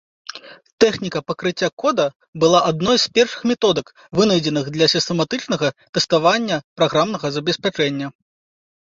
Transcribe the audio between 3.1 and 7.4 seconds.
першых методык, вынайдзеных для сістэматычнага тэставання праграмнага